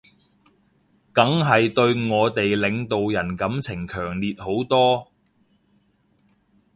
[1.11, 5.11] 梗係對我哋領導人感情強烈好多